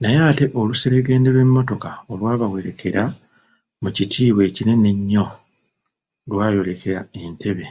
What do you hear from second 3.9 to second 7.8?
kitiibwa ekinene ennyo lwayolekera Entebbe.